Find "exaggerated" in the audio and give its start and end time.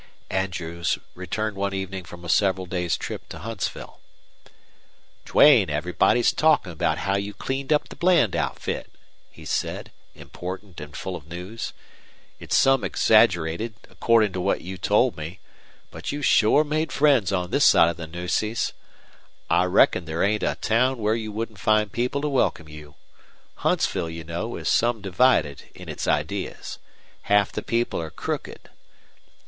12.83-13.75